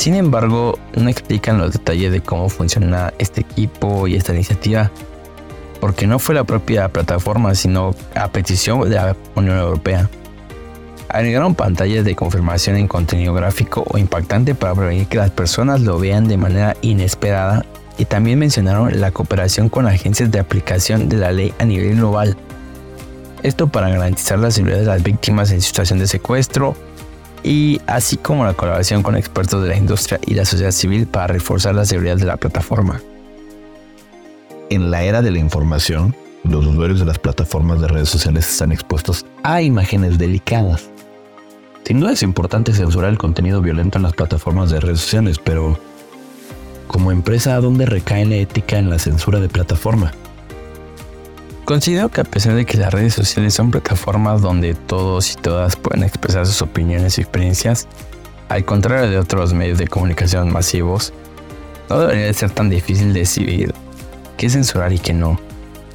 Sin 0.04 0.16
embargo, 0.16 0.78
no 0.96 1.08
explican 1.08 1.56
los 1.56 1.72
detalles 1.72 2.12
de 2.12 2.20
cómo 2.20 2.50
funciona 2.50 3.14
este 3.18 3.40
equipo 3.40 4.06
y 4.06 4.16
esta 4.16 4.34
iniciativa, 4.34 4.90
porque 5.80 6.06
no 6.06 6.18
fue 6.18 6.34
la 6.34 6.44
propia 6.44 6.90
plataforma, 6.90 7.54
sino 7.54 7.94
a 8.14 8.28
petición 8.28 8.82
de 8.82 8.96
la 8.96 9.16
Unión 9.34 9.56
Europea. 9.56 10.10
Agregaron 11.08 11.54
pantallas 11.54 12.04
de 12.04 12.14
confirmación 12.14 12.76
en 12.76 12.86
contenido 12.86 13.32
gráfico 13.32 13.82
o 13.88 13.96
impactante 13.96 14.54
para 14.54 14.74
prevenir 14.74 15.06
que 15.06 15.16
las 15.16 15.30
personas 15.30 15.80
lo 15.80 15.98
vean 15.98 16.28
de 16.28 16.36
manera 16.36 16.76
inesperada 16.82 17.64
y 17.96 18.04
también 18.04 18.38
mencionaron 18.38 19.00
la 19.00 19.10
cooperación 19.10 19.70
con 19.70 19.86
agencias 19.86 20.30
de 20.30 20.38
aplicación 20.38 21.08
de 21.08 21.16
la 21.16 21.32
ley 21.32 21.54
a 21.58 21.64
nivel 21.64 21.96
global. 21.96 22.36
Esto 23.42 23.68
para 23.68 23.88
garantizar 23.88 24.38
la 24.38 24.50
seguridad 24.50 24.80
de 24.80 24.84
las 24.84 25.02
víctimas 25.02 25.50
en 25.50 25.62
situación 25.62 25.98
de 25.98 26.06
secuestro 26.06 26.76
y 27.44 27.80
así 27.86 28.16
como 28.16 28.44
la 28.44 28.54
colaboración 28.54 29.02
con 29.02 29.16
expertos 29.16 29.62
de 29.62 29.68
la 29.68 29.76
industria 29.76 30.18
y 30.26 30.34
la 30.34 30.46
sociedad 30.46 30.72
civil 30.72 31.06
para 31.06 31.28
reforzar 31.28 31.74
la 31.74 31.84
seguridad 31.84 32.16
de 32.16 32.24
la 32.24 32.38
plataforma. 32.38 33.00
En 34.70 34.90
la 34.90 35.02
era 35.04 35.20
de 35.20 35.30
la 35.30 35.38
información, 35.38 36.16
los 36.42 36.66
usuarios 36.66 36.98
de 36.98 37.06
las 37.06 37.18
plataformas 37.18 37.80
de 37.80 37.88
redes 37.88 38.08
sociales 38.08 38.48
están 38.48 38.72
expuestos 38.72 39.26
a 39.42 39.60
imágenes 39.60 40.18
delicadas. 40.18 40.88
Sin 41.84 42.00
duda 42.00 42.12
es 42.12 42.22
importante 42.22 42.72
censurar 42.72 43.10
el 43.10 43.18
contenido 43.18 43.60
violento 43.60 43.98
en 43.98 44.04
las 44.04 44.14
plataformas 44.14 44.70
de 44.70 44.80
redes 44.80 45.00
sociales, 45.00 45.38
pero 45.38 45.78
como 46.86 47.12
empresa, 47.12 47.56
¿a 47.56 47.60
dónde 47.60 47.84
recae 47.84 48.24
la 48.24 48.36
ética 48.36 48.78
en 48.78 48.88
la 48.88 48.98
censura 48.98 49.38
de 49.38 49.48
plataforma? 49.50 50.12
Considero 51.64 52.10
que 52.10 52.20
a 52.20 52.24
pesar 52.24 52.54
de 52.54 52.66
que 52.66 52.76
las 52.76 52.92
redes 52.92 53.14
sociales 53.14 53.54
son 53.54 53.70
plataformas 53.70 54.42
donde 54.42 54.74
todos 54.74 55.32
y 55.32 55.36
todas 55.36 55.76
pueden 55.76 56.02
expresar 56.02 56.44
sus 56.44 56.60
opiniones 56.60 57.16
y 57.16 57.22
experiencias, 57.22 57.88
al 58.50 58.66
contrario 58.66 59.08
de 59.08 59.18
otros 59.18 59.54
medios 59.54 59.78
de 59.78 59.88
comunicación 59.88 60.52
masivos, 60.52 61.14
no 61.88 62.00
debería 62.00 62.26
de 62.26 62.34
ser 62.34 62.50
tan 62.50 62.68
difícil 62.68 63.14
decidir 63.14 63.72
qué 64.36 64.50
censurar 64.50 64.92
y 64.92 64.98
qué 64.98 65.14
no, 65.14 65.40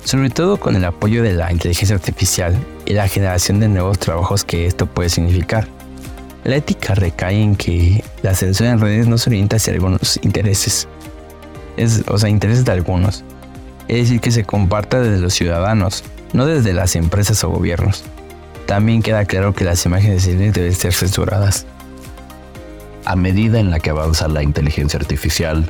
sobre 0.04 0.32
todo 0.32 0.58
con 0.58 0.76
el 0.76 0.86
apoyo 0.86 1.22
de 1.22 1.34
la 1.34 1.52
inteligencia 1.52 1.96
artificial 1.96 2.58
y 2.88 2.94
la 2.94 3.08
generación 3.08 3.60
de 3.60 3.68
nuevos 3.68 4.00
trabajos 4.00 4.44
que 4.44 4.66
esto 4.66 4.88
puede 4.88 5.10
significar. 5.10 5.68
La 6.46 6.56
ética 6.56 6.96
recae 6.96 7.44
en 7.44 7.56
que 7.56 8.04
la 8.24 8.34
censura 8.34 8.72
en 8.72 8.80
redes 8.80 9.08
no 9.08 9.20
se 9.20 9.30
orienta 9.30 9.58
hacia 9.58 9.74
algunos 9.74 10.20
intereses, 10.24 10.88
es, 11.78 12.04
o 12.08 12.18
sea, 12.18 12.28
intereses 12.28 12.66
de 12.66 12.72
algunos, 12.72 13.24
es 13.90 13.98
decir, 13.98 14.22
que 14.22 14.32
se 14.32 14.46
comparta 14.46 15.02
desde 15.02 15.20
los 15.20 15.34
ciudadanos, 15.34 16.04
no 16.32 16.46
desde 16.46 16.74
las 16.74 16.96
empresas 16.96 17.44
o 17.44 17.50
gobiernos. 17.50 18.04
También 18.68 19.02
queda 19.02 19.26
claro 19.26 19.54
que 19.54 19.66
las 19.66 19.84
imágenes 19.84 20.26
de 20.26 20.32
cine 20.32 20.52
deben 20.52 20.76
ser 20.76 20.94
censuradas. 20.94 21.66
A 23.04 23.16
medida 23.16 23.60
en 23.60 23.72
la 23.72 23.80
que 23.80 23.90
avanza 23.90 24.28
la 24.28 24.44
inteligencia 24.44 25.00
artificial, 25.00 25.68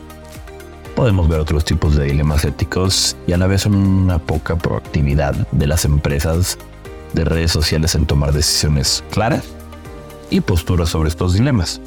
podemos 0.98 1.30
ver 1.30 1.40
otros 1.40 1.64
tipos 1.64 1.96
de 1.96 2.06
dilemas 2.06 2.44
éticos 2.44 3.16
y 3.26 3.32
a 3.32 3.38
la 3.38 3.48
vez 3.48 3.66
una 3.66 4.20
poca 4.20 4.58
proactividad 4.58 5.34
de 5.54 5.68
las 5.68 5.86
empresas 5.86 6.58
de 7.14 7.24
redes 7.24 7.52
sociales 7.52 7.96
en 7.96 8.06
tomar 8.06 8.34
decisiones 8.34 9.02
claras 9.12 9.46
y 10.30 10.42
posturas 10.42 10.90
sobre 10.90 11.08
estos 11.08 11.34
dilemas. 11.34 11.80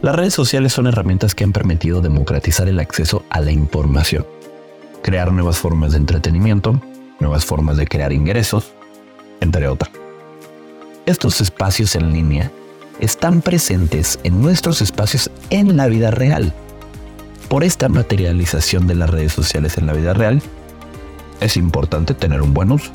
Las 0.00 0.16
redes 0.16 0.32
sociales 0.32 0.72
son 0.72 0.86
herramientas 0.86 1.34
que 1.34 1.44
han 1.44 1.52
permitido 1.52 2.00
democratizar 2.00 2.66
el 2.66 2.80
acceso 2.80 3.24
a 3.28 3.40
la 3.40 3.52
información 3.52 4.37
crear 5.02 5.32
nuevas 5.32 5.58
formas 5.58 5.92
de 5.92 5.98
entretenimiento, 5.98 6.80
nuevas 7.20 7.44
formas 7.44 7.76
de 7.76 7.86
crear 7.86 8.12
ingresos, 8.12 8.72
entre 9.40 9.68
otras. 9.68 9.90
Estos 11.06 11.40
espacios 11.40 11.94
en 11.96 12.12
línea 12.12 12.50
están 13.00 13.40
presentes 13.40 14.18
en 14.24 14.42
nuestros 14.42 14.82
espacios 14.82 15.30
en 15.50 15.76
la 15.76 15.86
vida 15.86 16.10
real. 16.10 16.52
Por 17.48 17.64
esta 17.64 17.88
materialización 17.88 18.86
de 18.86 18.94
las 18.94 19.08
redes 19.08 19.32
sociales 19.32 19.78
en 19.78 19.86
la 19.86 19.94
vida 19.94 20.12
real, 20.12 20.42
es 21.40 21.56
importante 21.56 22.14
tener 22.14 22.42
un 22.42 22.52
buen 22.52 22.72
uso, 22.72 22.90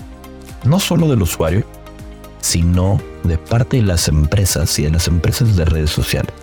no 0.66 0.80
solo 0.80 1.08
del 1.08 1.22
usuario, 1.22 1.64
sino 2.42 3.02
de 3.24 3.38
parte 3.38 3.78
de 3.78 3.84
las 3.84 4.08
empresas 4.10 4.78
y 4.78 4.84
de 4.84 4.92
las 4.92 5.08
empresas 5.08 5.56
de 5.56 5.66
redes 5.66 5.90
sociales. 5.90 6.34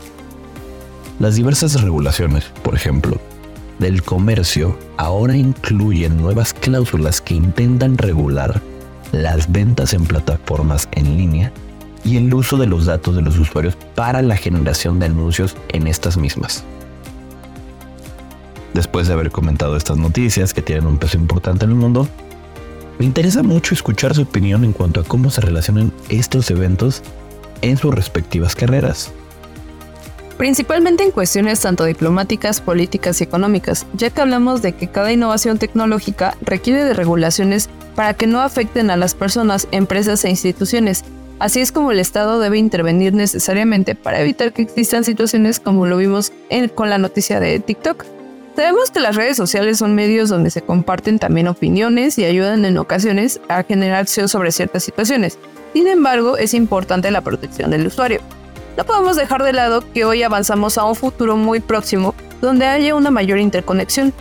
Las 1.19 1.37
diversas 1.37 1.81
regulaciones, 1.83 2.45
por 2.63 2.75
ejemplo, 2.75 3.21
del 3.81 4.03
comercio 4.03 4.79
ahora 4.99 5.35
incluyen 5.35 6.19
nuevas 6.19 6.53
cláusulas 6.53 7.23
que 7.23 7.35
intentan 7.35 7.97
regular 7.97 8.61
las 9.11 9.51
ventas 9.51 9.95
en 9.95 10.05
plataformas 10.05 10.87
en 10.93 11.17
línea 11.17 11.51
y 12.05 12.19
el 12.19 12.33
uso 12.33 12.59
de 12.59 12.67
los 12.67 12.85
datos 12.85 13.17
de 13.17 13.23
los 13.23 13.39
usuarios 13.39 13.77
para 13.95 14.21
la 14.21 14.37
generación 14.37 14.99
de 15.01 15.07
anuncios 15.07 15.57
en 15.71 15.87
estas 15.87 16.19
mismas. 16.19 16.63
Después 18.75 19.09
de 19.09 19.15
haber 19.15 19.31
comentado 19.31 19.77
estas 19.77 19.97
noticias 19.97 20.53
que 20.55 20.63
tienen 20.63 20.87
un 20.87 20.99
peso 20.99 21.17
importante 21.17 21.65
en 21.65 21.71
el 21.71 21.77
mundo, 21.77 22.07
me 22.99 23.07
interesa 23.07 23.43
mucho 23.43 23.75
escuchar 23.75 24.15
su 24.15 24.23
opinión 24.23 24.63
en 24.63 24.75
cuanto 24.75 25.01
a 25.01 25.05
cómo 25.05 25.31
se 25.31 25.41
relacionan 25.41 25.91
estos 26.11 26.51
eventos 26.51 27.03
en 27.63 27.79
sus 27.79 27.95
respectivas 27.95 28.55
carreras 28.55 29.11
principalmente 30.41 31.05
en 31.05 31.11
cuestiones 31.11 31.61
tanto 31.61 31.85
diplomáticas, 31.85 32.63
políticas 32.63 33.21
y 33.21 33.25
económicas, 33.25 33.87
ya 33.93 34.09
que 34.09 34.23
hablamos 34.23 34.63
de 34.63 34.73
que 34.73 34.89
cada 34.89 35.13
innovación 35.13 35.59
tecnológica 35.59 36.35
requiere 36.41 36.83
de 36.83 36.95
regulaciones 36.95 37.69
para 37.95 38.15
que 38.15 38.27
no 38.27 38.41
afecten 38.41 38.91
a 38.91 38.97
las 38.97 39.15
personas, 39.15 39.69
empresas 39.71 40.25
e 40.25 40.31
instituciones. 40.31 41.05
Así 41.41 41.61
es 41.61 41.73
como 41.73 41.93
el 41.93 42.01
Estado 42.01 42.41
debe 42.41 42.57
intervenir 42.57 43.13
necesariamente 43.13 43.95
para 43.95 44.23
evitar 44.23 44.55
que 44.55 44.63
existan 44.63 45.05
situaciones 45.05 45.61
como 45.61 45.85
lo 45.85 45.99
vimos 45.99 46.33
con 46.75 46.89
la 46.89 46.97
noticia 46.97 47.39
de 47.39 47.61
TikTok. 47.61 48.07
Sabemos 48.57 48.91
que 48.91 49.01
las 49.01 49.17
redes 49.17 49.37
sociales 49.37 49.77
son 49.77 49.95
medios 49.95 50.31
donde 50.31 50.51
se 50.51 50.63
comparten 50.63 51.19
también 51.19 51.49
opiniones 51.49 52.19
y 52.19 52.25
ayudan 52.25 52.65
en 52.65 52.79
ocasiones 52.79 53.43
a 53.51 53.63
generar 53.63 54.07
sobre 54.07 54.53
ciertas 54.53 54.85
situaciones. 54.85 55.39
Sin 55.75 55.87
embargo, 55.87 56.39
es 56.39 56.55
importante 56.55 57.11
la 57.11 57.21
protección 57.21 57.73
del 57.73 57.87
usuario. 57.87 58.23
No 58.77 58.85
podemos 58.85 59.17
dejar 59.17 59.43
de 59.43 59.53
lado 59.53 59.83
que 59.93 60.05
hoy 60.05 60.23
avanzamos 60.23 60.79
a 60.79 60.85
un 60.85 60.95
futuro 60.95 61.37
muy 61.37 61.61
próximo 61.61 62.15
donde 62.41 62.67
haya 62.67 62.95
una 62.95 63.11
mayor 63.11 63.39
interconexión. 63.39 64.13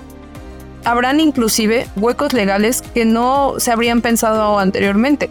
Habrán 0.84 1.20
inclusive 1.20 1.88
huecos 1.96 2.34
legales 2.34 2.82
que 2.82 3.06
no 3.06 3.56
se 3.58 3.72
habrían 3.72 4.01
pensado 4.01 4.60
anteriormente, 4.60 5.29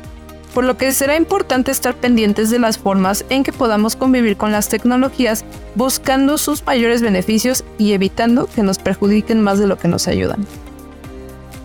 por 0.54 0.64
lo 0.64 0.76
que 0.76 0.92
será 0.92 1.16
importante 1.16 1.70
estar 1.70 1.94
pendientes 1.94 2.50
de 2.50 2.58
las 2.58 2.78
formas 2.78 3.24
en 3.28 3.44
que 3.44 3.52
podamos 3.52 3.96
convivir 3.96 4.36
con 4.36 4.52
las 4.52 4.68
tecnologías 4.68 5.44
buscando 5.74 6.38
sus 6.38 6.64
mayores 6.64 7.02
beneficios 7.02 7.64
y 7.78 7.92
evitando 7.92 8.46
que 8.46 8.62
nos 8.62 8.78
perjudiquen 8.78 9.42
más 9.42 9.58
de 9.58 9.66
lo 9.66 9.78
que 9.78 9.88
nos 9.88 10.08
ayudan. 10.08 10.46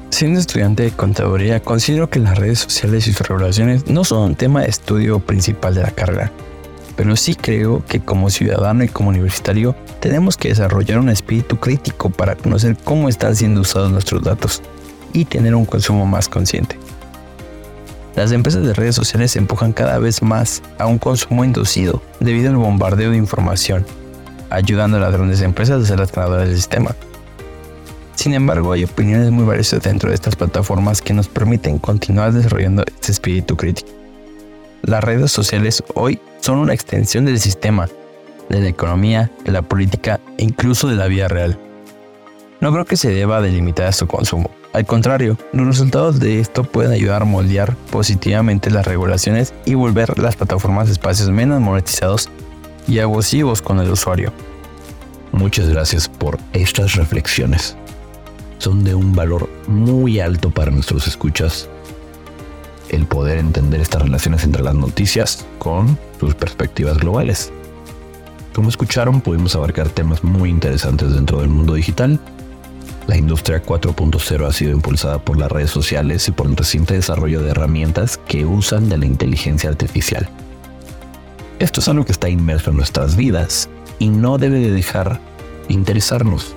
Siendo 0.10 0.40
estudiante 0.40 0.84
de 0.84 0.92
contaduría, 0.92 1.60
considero 1.60 2.10
que 2.10 2.20
las 2.20 2.38
redes 2.38 2.60
sociales 2.60 3.08
y 3.08 3.14
sus 3.14 3.28
regulaciones 3.28 3.88
no 3.88 4.04
son 4.04 4.36
tema 4.36 4.62
de 4.62 4.68
estudio 4.70 5.20
principal 5.20 5.74
de 5.74 5.82
la 5.82 5.92
carrera, 5.92 6.32
pero 6.96 7.16
sí 7.16 7.36
creo 7.36 7.84
que 7.86 8.00
como 8.00 8.30
ciudadano 8.30 8.84
y 8.84 8.88
como 8.88 9.10
universitario 9.10 9.76
tenemos 10.00 10.38
que 10.38 10.50
desarrollar 10.50 11.00
un 11.00 11.10
espíritu 11.10 11.58
crítico 11.58 12.10
para 12.10 12.36
conocer 12.36 12.78
cómo 12.84 13.10
están 13.10 13.36
siendo 13.36 13.62
usados 13.62 13.92
nuestros 13.92 14.24
datos 14.24 14.62
y 15.14 15.26
tener 15.26 15.56
un 15.56 15.66
consumo 15.66 16.06
más 16.06 16.30
consciente. 16.30 16.78
Las 18.16 18.32
empresas 18.32 18.64
de 18.64 18.74
redes 18.74 18.96
sociales 18.96 19.36
empujan 19.36 19.74
cada 19.74 19.98
vez 19.98 20.22
más 20.22 20.62
a 20.78 20.86
un 20.86 21.00
consumo 21.00 21.44
inducido 21.44 22.02
debido 22.20 22.50
al 22.50 22.58
bombardeo 22.58 23.12
de 23.12 23.18
información, 23.18 23.86
ayudando 24.52 24.98
a 24.98 25.00
las 25.00 25.14
grandes 25.14 25.42
empresas 25.42 25.82
a 25.82 25.86
ser 25.86 26.00
las 26.00 26.12
ganadoras 26.12 26.48
del 26.48 26.56
sistema. 26.56 26.96
Sin 28.16 28.36
embargo, 28.36 28.72
hay 28.72 28.84
opiniones 28.84 29.32
muy 29.32 29.46
valiosas 29.46 29.82
dentro 29.82 30.10
de 30.10 30.16
estas 30.16 30.36
plataformas 30.36 31.02
que 31.02 31.14
nos 31.14 31.28
permiten 31.28 31.80
continuar 31.80 32.32
desarrollando 32.32 32.84
este 32.86 33.12
espíritu 33.12 33.58
crítico. 33.58 33.90
Las 34.84 35.04
redes 35.04 35.32
sociales 35.32 35.84
hoy 35.96 36.20
son 36.44 36.58
una 36.58 36.74
extensión 36.74 37.24
del 37.24 37.40
sistema, 37.40 37.88
de 38.50 38.60
la 38.60 38.68
economía, 38.68 39.32
de 39.46 39.54
la 39.54 39.62
política 39.62 40.20
e 40.38 40.44
incluso 40.44 40.90
de 40.90 40.98
la 40.98 41.08
vida 41.08 41.30
real. 41.30 41.58
No 42.60 42.74
creo 42.74 42.84
que 42.84 42.98
se 42.98 43.12
deba 43.12 43.42
delimitar 43.42 43.94
su 43.94 44.08
consumo. 44.08 44.52
Al 44.74 44.86
contrario, 44.86 45.38
los 45.54 45.66
resultados 45.66 46.20
de 46.20 46.42
esto 46.42 46.66
pueden 46.66 46.92
ayudar 46.92 47.22
a 47.22 47.26
moldear 47.26 47.78
positivamente 47.92 48.72
las 48.72 48.86
regulaciones 48.86 49.54
y 49.64 49.76
volver 49.76 50.20
las 50.20 50.36
plataformas 50.36 50.90
espacios 50.90 51.30
menos 51.30 51.62
monetizados 51.62 52.28
y 52.90 53.00
abusivos 53.00 53.62
con 53.62 53.80
el 53.80 53.90
usuario. 53.90 54.34
Muchas 55.32 55.70
gracias 55.70 56.10
por 56.10 56.40
estas 56.52 56.96
reflexiones. 56.96 57.78
Son 58.58 58.84
de 58.84 58.94
un 58.96 59.16
valor 59.16 59.50
muy 59.68 60.20
alto 60.20 60.50
para 60.50 60.72
nuestros 60.72 61.08
escuchas 61.08 61.70
el 62.94 63.06
poder 63.06 63.38
entender 63.38 63.82
estas 63.82 64.04
relaciones 64.04 64.44
entre 64.44 64.64
las 64.64 64.76
noticias 64.76 65.46
con 65.58 65.98
sus 66.20 66.36
perspectivas 66.36 66.98
globales. 66.98 67.52
Como 68.54 68.70
escucharon, 68.70 69.22
pudimos 69.22 69.56
abarcar 69.56 69.90
temas 69.90 70.24
muy 70.24 70.50
interesantes 70.50 71.14
dentro 71.14 71.40
del 71.40 71.50
mundo 71.50 71.74
digital. 71.74 72.20
La 73.08 73.18
industria 73.18 73.64
4.0 73.64 74.48
ha 74.48 74.54
sido 74.54 74.72
impulsada 74.72 75.20
por 75.20 75.38
las 75.38 75.52
redes 75.52 75.72
sociales 75.72 76.28
y 76.28 76.32
por 76.32 76.48
un 76.48 76.56
reciente 76.56 76.94
desarrollo 76.94 77.42
de 77.42 77.50
herramientas 77.50 78.18
que 78.28 78.46
usan 78.46 78.90
de 78.90 78.98
la 78.98 79.06
inteligencia 79.06 79.70
artificial. 79.70 80.30
Esto 81.60 81.80
es 81.80 81.88
algo 81.88 82.06
que 82.06 82.12
está 82.12 82.30
inmerso 82.30 82.70
en 82.70 82.78
nuestras 82.78 83.16
vidas 83.16 83.70
y 84.00 84.10
no 84.10 84.38
debe 84.38 84.60
de 84.60 84.72
dejar 84.72 85.20
interesarnos 85.68 86.56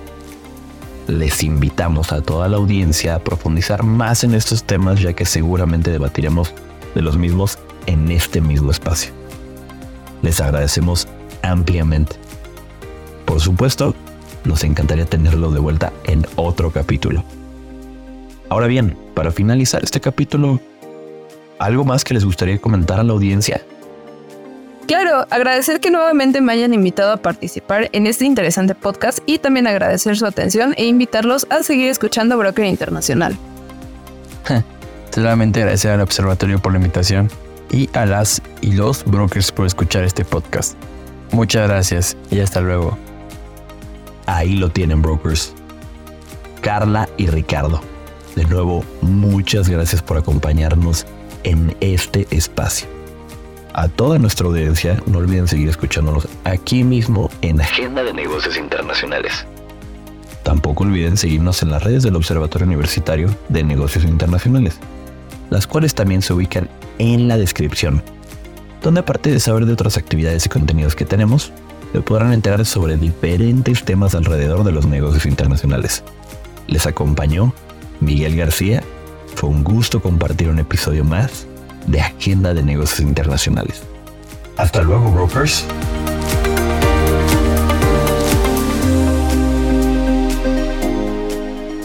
les 1.06 1.42
invitamos 1.42 2.12
a 2.12 2.20
toda 2.20 2.48
la 2.48 2.56
audiencia 2.56 3.14
a 3.14 3.18
profundizar 3.18 3.82
más 3.82 4.24
en 4.24 4.34
estos 4.34 4.64
temas 4.64 5.00
ya 5.00 5.12
que 5.12 5.24
seguramente 5.24 5.90
debatiremos 5.90 6.52
de 6.94 7.02
los 7.02 7.16
mismos 7.16 7.58
en 7.86 8.10
este 8.10 8.40
mismo 8.40 8.70
espacio. 8.70 9.12
Les 10.22 10.40
agradecemos 10.40 11.06
ampliamente. 11.42 12.16
Por 13.24 13.40
supuesto, 13.40 13.94
nos 14.44 14.64
encantaría 14.64 15.06
tenerlo 15.06 15.50
de 15.50 15.60
vuelta 15.60 15.92
en 16.04 16.26
otro 16.36 16.70
capítulo. 16.70 17.24
Ahora 18.48 18.66
bien, 18.66 18.96
para 19.14 19.32
finalizar 19.32 19.82
este 19.82 20.00
capítulo, 20.00 20.60
¿algo 21.58 21.84
más 21.84 22.04
que 22.04 22.14
les 22.14 22.24
gustaría 22.24 22.58
comentar 22.60 23.00
a 23.00 23.02
la 23.02 23.12
audiencia? 23.12 23.60
Claro, 24.86 25.26
agradecer 25.30 25.80
que 25.80 25.90
nuevamente 25.90 26.40
me 26.40 26.52
hayan 26.52 26.72
invitado 26.72 27.12
a 27.12 27.16
participar 27.16 27.88
en 27.92 28.06
este 28.06 28.24
interesante 28.24 28.76
podcast 28.76 29.18
y 29.26 29.38
también 29.38 29.66
agradecer 29.66 30.16
su 30.16 30.26
atención 30.26 30.74
e 30.76 30.86
invitarlos 30.86 31.46
a 31.50 31.64
seguir 31.64 31.90
escuchando 31.90 32.38
Broker 32.38 32.64
Internacional. 32.64 33.36
Solamente 35.10 35.60
agradecer 35.60 35.90
al 35.90 36.02
observatorio 36.02 36.60
por 36.60 36.72
la 36.72 36.78
invitación 36.78 37.28
y 37.70 37.90
a 37.94 38.06
las 38.06 38.40
y 38.60 38.72
los 38.72 39.04
brokers 39.04 39.50
por 39.50 39.66
escuchar 39.66 40.04
este 40.04 40.24
podcast. 40.24 40.74
Muchas 41.32 41.68
gracias 41.68 42.16
y 42.30 42.38
hasta 42.38 42.60
luego. 42.60 42.96
Ahí 44.26 44.54
lo 44.54 44.70
tienen, 44.70 45.02
brokers. 45.02 45.52
Carla 46.60 47.08
y 47.16 47.26
Ricardo. 47.26 47.80
De 48.36 48.44
nuevo, 48.44 48.84
muchas 49.00 49.68
gracias 49.68 50.02
por 50.02 50.16
acompañarnos 50.16 51.06
en 51.42 51.76
este 51.80 52.26
espacio. 52.30 52.95
A 53.78 53.88
toda 53.88 54.18
nuestra 54.18 54.46
audiencia, 54.46 55.02
no 55.04 55.18
olviden 55.18 55.46
seguir 55.46 55.68
escuchándonos 55.68 56.26
aquí 56.44 56.82
mismo 56.82 57.30
en 57.42 57.60
Agenda 57.60 58.02
de 58.02 58.14
Negocios 58.14 58.56
Internacionales. 58.56 59.44
Tampoco 60.42 60.84
olviden 60.84 61.18
seguirnos 61.18 61.62
en 61.62 61.70
las 61.70 61.82
redes 61.82 62.02
del 62.02 62.16
Observatorio 62.16 62.66
Universitario 62.66 63.28
de 63.50 63.62
Negocios 63.64 64.04
Internacionales, 64.04 64.78
las 65.50 65.66
cuales 65.66 65.94
también 65.94 66.22
se 66.22 66.32
ubican 66.32 66.70
en 66.98 67.28
la 67.28 67.36
descripción, 67.36 68.02
donde 68.80 69.00
aparte 69.00 69.30
de 69.30 69.40
saber 69.40 69.66
de 69.66 69.74
otras 69.74 69.98
actividades 69.98 70.46
y 70.46 70.48
contenidos 70.48 70.96
que 70.96 71.04
tenemos, 71.04 71.52
se 71.92 72.00
podrán 72.00 72.32
enterar 72.32 72.64
sobre 72.64 72.96
diferentes 72.96 73.84
temas 73.84 74.14
alrededor 74.14 74.64
de 74.64 74.72
los 74.72 74.86
negocios 74.86 75.26
internacionales. 75.26 76.02
Les 76.66 76.86
acompañó 76.86 77.52
Miguel 78.00 78.36
García. 78.36 78.82
Fue 79.34 79.50
un 79.50 79.62
gusto 79.62 80.00
compartir 80.00 80.48
un 80.48 80.60
episodio 80.60 81.04
más 81.04 81.46
de 81.86 82.00
Agenda 82.00 82.54
de 82.54 82.62
Negocios 82.62 83.00
Internacionales. 83.00 83.82
Hasta 84.56 84.82
luego, 84.82 85.10
brokers. 85.10 85.66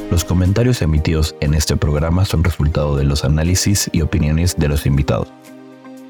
Los 0.10 0.26
comentarios 0.26 0.82
emitidos 0.82 1.36
en 1.40 1.54
este 1.54 1.78
programa 1.78 2.26
son 2.26 2.44
resultado 2.44 2.98
de 2.98 3.06
los 3.06 3.24
análisis 3.24 3.90
y 3.94 4.02
opiniones 4.02 4.56
de 4.58 4.68
los 4.68 4.86
invitados. 4.86 5.30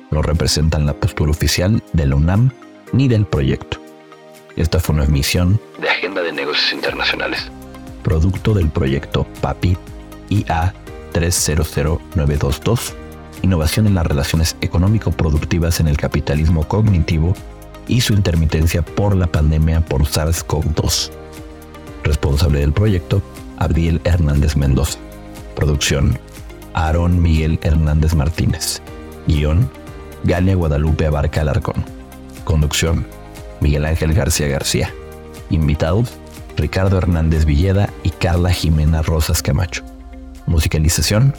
No 0.10 0.21
representan 0.21 0.86
la 0.86 0.93
postura 0.93 1.31
oficial 1.31 1.83
de 1.93 2.05
la 2.05 2.15
UNAM 2.15 2.51
ni 2.93 3.07
del 3.07 3.25
proyecto. 3.25 3.77
Esta 4.55 4.79
fue 4.79 4.95
una 4.95 5.05
emisión 5.05 5.60
de 5.79 5.89
Agenda 5.89 6.21
de 6.21 6.33
Negocios 6.33 6.74
Internacionales, 6.74 7.50
producto 8.03 8.53
del 8.53 8.69
proyecto 8.69 9.25
PAPI 9.39 9.77
IA 10.29 10.74
300922, 11.13 12.95
Innovación 13.41 13.88
en 13.88 13.95
las 13.95 14.05
relaciones 14.05 14.55
económico-productivas 14.61 15.79
en 15.79 15.88
el 15.88 15.97
capitalismo 15.97 16.67
cognitivo 16.67 17.33
y 17.88 18.01
su 18.01 18.13
intermitencia 18.13 18.81
por 18.81 19.15
la 19.15 19.27
pandemia 19.27 19.81
por 19.81 20.03
SARS-CoV-2. 20.03 21.11
Responsable 22.03 22.59
del 22.59 22.73
proyecto, 22.73 23.21
Abdiel 23.57 24.01
Hernández 24.03 24.55
Mendoza. 24.55 25.00
Producción, 25.55 26.17
Aarón 26.73 27.21
Miguel 27.21 27.59
Hernández 27.63 28.15
Martínez. 28.15 28.81
Guión, 29.27 29.69
Galia 30.23 30.55
Guadalupe 30.55 31.05
Abarca 31.05 31.41
Alarcón. 31.41 31.83
Conducción, 32.43 33.05
Miguel 33.59 33.85
Ángel 33.85 34.13
García 34.13 34.47
García. 34.47 34.93
Invitados, 35.50 36.13
Ricardo 36.57 36.97
Hernández 36.97 37.45
Villeda 37.45 37.89
y 38.03 38.09
Carla 38.09 38.51
Jimena 38.51 39.01
Rosas 39.01 39.41
Camacho. 39.41 39.83
Musicalización, 40.47 41.33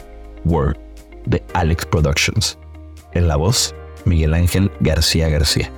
Word, 0.45 0.77
de 1.25 1.43
Alex 1.53 1.85
Productions. 1.85 2.57
En 3.13 3.27
la 3.27 3.35
voz, 3.35 3.75
Miguel 4.05 4.33
Ángel 4.33 4.71
García 4.79 5.29
García. 5.29 5.71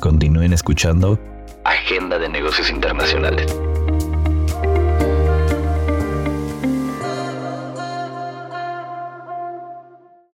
Continúen 0.00 0.52
escuchando 0.52 1.18
Agenda 1.64 2.18
de 2.18 2.28
Negocios 2.28 2.70
Internacionales. 2.70 3.56